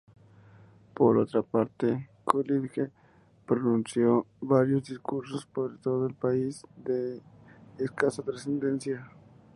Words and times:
Por 0.95 1.19
otra 1.19 1.43
parte, 1.43 2.09
Coolidge 2.25 2.89
pronunció 3.45 4.25
varios 4.39 4.85
discursos 4.85 5.45
por 5.45 5.77
todo 5.77 6.07
el 6.07 6.15
país, 6.15 6.65
de 6.83 7.21
escasa 7.77 8.23
trascendencia. 8.23 9.11